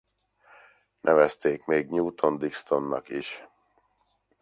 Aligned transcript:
Nevezték 1.01 1.65
még 1.65 1.89
Newton-Dixtonnak 1.89 3.09
is. 3.09 3.47